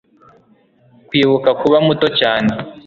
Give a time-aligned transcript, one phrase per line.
[1.07, 2.51] kwibuka kuba muto cyane